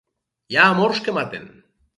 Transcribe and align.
Hi 0.53 0.57
ha 0.61 0.65
amors 0.77 1.05
que 1.09 1.17
maten. 1.19 1.49